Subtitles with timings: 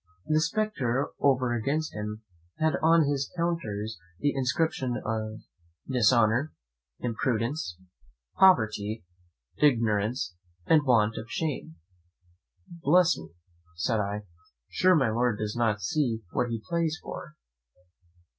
[0.25, 2.23] The spectre over against him
[2.57, 5.41] had on his counters the inscriptions of
[5.87, 6.53] "Dishonour,
[7.01, 7.77] Impudence,
[8.35, 9.05] Poverty,
[9.57, 10.33] Ignorance,
[10.65, 11.75] and Want of Shame."
[12.67, 13.29] "Bless me!",
[13.75, 14.23] said I;
[14.69, 17.35] "sure, my Lord does not see what he plays for?"